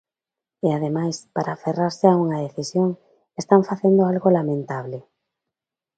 E 0.65 0.67
ademais, 0.77 1.15
para 1.35 1.51
aferrarse 1.53 2.05
a 2.09 2.19
unha 2.23 2.43
decisión, 2.47 2.89
están 3.41 3.61
facendo 3.69 4.01
algo 4.11 4.29
lamentable. 4.37 4.97